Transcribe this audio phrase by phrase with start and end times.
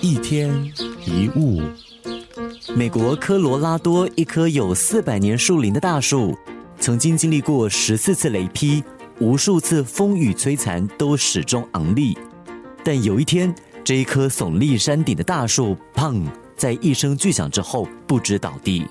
[0.00, 0.50] 一天
[1.04, 1.62] 一物。
[2.74, 6.36] 美国科罗拉多一棵有四百年树龄的大树，
[6.80, 8.82] 曾经经历过十四次雷劈，
[9.20, 12.16] 无数次风雨摧残，都始终昂立。
[12.82, 13.54] 但有一天，
[13.84, 16.24] 这一棵耸立山顶的大树，砰，
[16.56, 18.84] 在一声巨响之后不知倒地。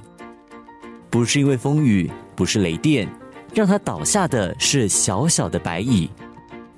[1.10, 3.08] 不是因为风雨，不是雷电，
[3.54, 6.10] 让它倒下的是小小的白蚁。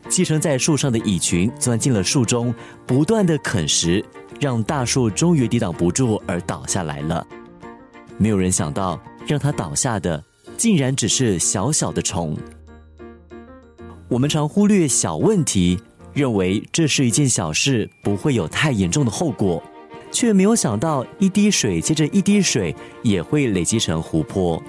[0.09, 2.53] 寄生在树上的蚁群钻进了树中，
[2.85, 4.03] 不断的啃食，
[4.39, 7.25] 让大树终于抵挡不住而倒下来了。
[8.17, 10.23] 没有人想到，让它倒下的
[10.57, 12.35] 竟然只是小小的虫。
[14.07, 15.77] 我们常忽略小问题，
[16.13, 19.61] 认为这是一件小事，不会有太严重的后果，
[20.11, 24.61] 却没有想到一滴水接着一滴水也会累积成湖泊。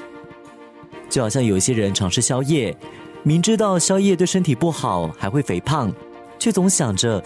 [1.08, 2.76] 就好像有些人尝试宵夜。
[3.22, 5.92] 明知道宵夜对身体不好，还会肥胖，
[6.38, 7.22] 却总想着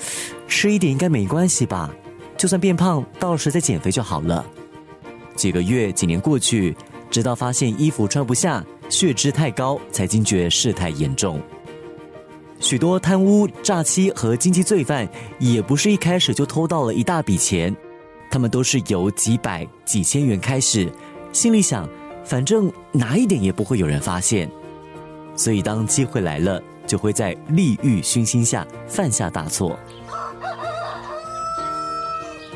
[0.48, 1.94] 吃一点应该没关系吧，
[2.36, 4.44] 就算变胖，到时再减肥就好了。
[5.36, 6.76] 几个月、几年过去，
[7.10, 11.40] 直到发现衣服穿不下，血脂太高，才惊觉事态严重。
[12.58, 17.74] 许多贪污、诈欺和经济罪犯，也不是一开始就偷到了一大笔钱，
[18.30, 20.90] 他们都是由几百、几千元开始，
[21.32, 21.88] 心里想，
[22.24, 24.50] 反正拿一点也不会有人发现。
[25.34, 29.78] 所以，当机会来了，就会在利欲熏心下犯下大错。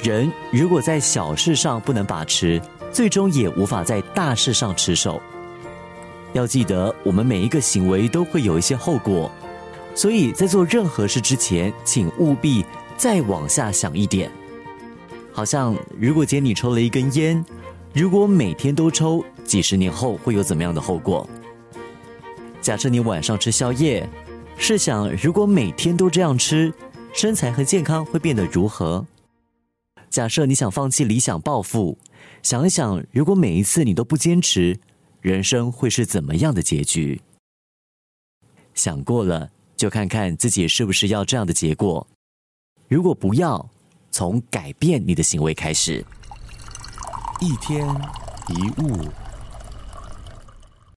[0.02, 2.60] 人如果在小事上不能把持，
[2.92, 5.20] 最终也无法在大事上持守。
[6.32, 9.30] 要记得，我们每一个行为都会有一些后果，
[9.94, 12.64] 所以在做任何事之前，请务必
[12.97, 14.30] 再往下想一点。
[15.32, 17.42] 好像，如果今天你抽了一根烟，
[17.92, 21.28] 如果每天都抽，几十年后会有怎么样的后果？
[22.67, 24.05] 假设你晚上吃宵夜，
[24.59, 26.75] 试想如果每天都这样吃，
[27.14, 29.06] 身材和健康会变得如何？
[30.11, 31.97] 假设你想放弃理想抱负，
[32.42, 34.77] 想一想如果每一次你都不坚持，
[35.21, 37.21] 人生会是怎么样的结局？
[38.75, 42.04] 想过了，就看看自己是不是要这样的结果。
[42.88, 43.65] 如果不要，
[44.10, 46.04] 从改变你的行为开始。
[47.41, 47.87] 一天
[48.48, 49.09] 一物。